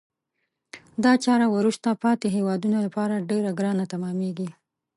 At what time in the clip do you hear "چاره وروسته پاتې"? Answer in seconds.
1.23-2.27